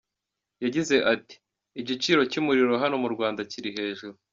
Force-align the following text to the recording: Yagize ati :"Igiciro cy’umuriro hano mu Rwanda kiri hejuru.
Yagize 0.63 0.95
ati 1.13 1.35
:"Igiciro 1.81 2.21
cy’umuriro 2.31 2.73
hano 2.83 2.95
mu 3.03 3.09
Rwanda 3.13 3.41
kiri 3.51 3.69
hejuru. 3.77 4.15